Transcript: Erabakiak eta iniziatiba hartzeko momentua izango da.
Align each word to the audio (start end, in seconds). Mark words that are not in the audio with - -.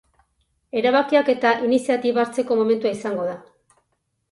Erabakiak 0.81 1.29
eta 1.35 1.51
iniziatiba 1.67 2.23
hartzeko 2.25 2.59
momentua 2.63 2.97
izango 2.99 3.31
da. 3.31 3.39